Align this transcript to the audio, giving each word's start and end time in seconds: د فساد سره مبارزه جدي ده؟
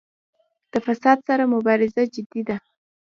د 0.71 0.73
فساد 0.85 1.17
سره 1.27 1.43
مبارزه 1.55 2.03
جدي 2.13 2.41
ده؟ 2.49 2.57